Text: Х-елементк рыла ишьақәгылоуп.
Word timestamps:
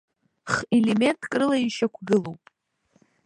Х-елементк 0.51 1.21
рыла 1.39 1.57
ишьақәгылоуп. 1.65 2.43